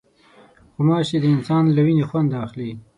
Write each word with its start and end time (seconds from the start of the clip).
غوماشې 0.75 1.17
د 1.21 1.25
انسان 1.35 1.63
له 1.75 1.81
وینې 1.85 2.05
خوند 2.09 2.29
اخلي. 2.45 2.71